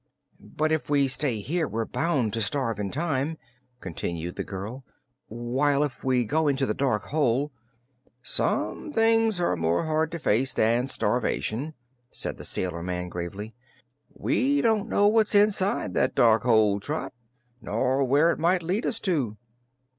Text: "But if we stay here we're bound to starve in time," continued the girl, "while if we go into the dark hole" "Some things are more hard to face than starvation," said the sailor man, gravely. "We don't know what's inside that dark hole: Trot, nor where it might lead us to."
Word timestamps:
"But 0.39 0.71
if 0.71 0.89
we 0.89 1.07
stay 1.07 1.41
here 1.41 1.67
we're 1.67 1.85
bound 1.85 2.33
to 2.33 2.41
starve 2.41 2.79
in 2.79 2.89
time," 2.89 3.37
continued 3.81 4.35
the 4.35 4.43
girl, 4.43 4.83
"while 5.27 5.83
if 5.83 6.03
we 6.03 6.25
go 6.25 6.47
into 6.47 6.65
the 6.65 6.73
dark 6.73 7.03
hole" 7.09 7.51
"Some 8.39 8.91
things 8.91 9.39
are 9.39 9.55
more 9.55 9.83
hard 9.85 10.11
to 10.13 10.17
face 10.17 10.55
than 10.55 10.87
starvation," 10.87 11.75
said 12.09 12.37
the 12.37 12.45
sailor 12.45 12.81
man, 12.81 13.09
gravely. 13.09 13.53
"We 14.11 14.59
don't 14.61 14.89
know 14.89 15.05
what's 15.07 15.35
inside 15.35 15.93
that 15.93 16.15
dark 16.15 16.41
hole: 16.41 16.79
Trot, 16.79 17.13
nor 17.61 18.03
where 18.03 18.31
it 18.31 18.39
might 18.39 18.63
lead 18.63 18.87
us 18.87 18.99
to." 19.01 19.37